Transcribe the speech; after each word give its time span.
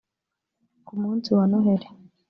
Ku 0.85 0.93
munsi 1.01 1.27
wa 1.37 1.43
Noheli 1.49 1.87